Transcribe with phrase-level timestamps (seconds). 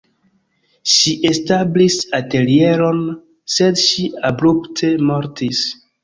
[0.91, 3.03] Ŝi establis atelieron,
[3.57, 5.61] sed ŝi abrupte mortis.